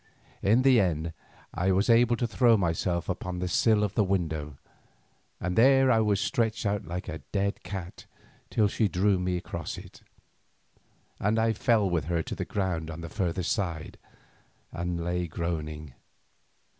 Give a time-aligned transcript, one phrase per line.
[0.41, 1.13] In the end
[1.53, 4.57] I was able to throw myself upon the sill of the window,
[5.39, 8.07] and there I was stretched out like a dead cat
[8.49, 10.01] till she drew me across it,
[11.19, 13.99] and I fell with her to the ground on the further side,
[14.71, 15.93] and lay groaning.